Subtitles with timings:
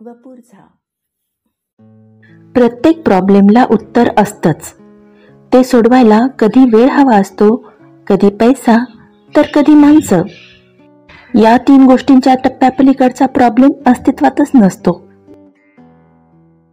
[0.00, 0.66] वपूर झा
[2.54, 4.74] प्रत्येक प्रॉब्लेमला उत्तर असतंच.
[5.52, 7.72] ते सोडवायला कधी वेळ हवा असतो
[8.06, 8.84] कधी पैसा
[9.36, 10.22] तर कधी माणसं.
[11.34, 15.05] या तीन गोष्टींच्या टप्प्यापलीकडचा प्रॉब्लेम अस्तित्वातच नसतो.